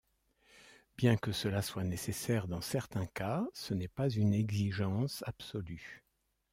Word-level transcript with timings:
Bien 0.97 1.15
que 1.15 1.31
cela 1.31 1.61
soit 1.61 1.83
nécessaire 1.83 2.47
dans 2.47 2.61
certains 2.61 3.05
cas, 3.05 3.45
ce 3.53 3.75
n'est 3.75 3.87
pas 3.87 4.09
une 4.09 4.33
exigence 4.33 5.23
absolue. 5.27 6.03